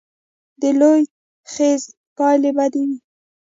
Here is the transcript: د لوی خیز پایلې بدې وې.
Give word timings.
د 0.61 0.63
لوی 0.79 1.01
خیز 1.53 1.81
پایلې 2.17 2.51
بدې 2.57 2.81
وې. 2.87 2.97